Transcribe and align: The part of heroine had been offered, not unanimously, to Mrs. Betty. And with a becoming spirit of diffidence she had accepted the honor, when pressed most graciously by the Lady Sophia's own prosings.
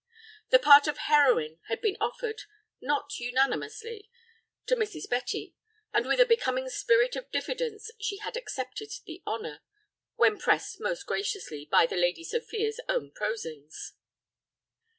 The 0.49 0.57
part 0.57 0.87
of 0.87 0.97
heroine 0.97 1.59
had 1.67 1.79
been 1.79 1.95
offered, 2.01 2.41
not 2.81 3.19
unanimously, 3.19 4.09
to 4.65 4.75
Mrs. 4.75 5.07
Betty. 5.07 5.53
And 5.93 6.07
with 6.07 6.19
a 6.19 6.25
becoming 6.25 6.69
spirit 6.69 7.15
of 7.15 7.29
diffidence 7.29 7.91
she 7.99 8.17
had 8.17 8.35
accepted 8.35 8.89
the 9.05 9.21
honor, 9.27 9.61
when 10.15 10.39
pressed 10.39 10.79
most 10.79 11.03
graciously 11.05 11.67
by 11.69 11.85
the 11.85 11.97
Lady 11.97 12.23
Sophia's 12.23 12.79
own 12.89 13.11
prosings. 13.11 13.93